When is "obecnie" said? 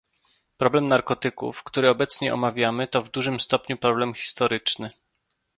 1.89-2.33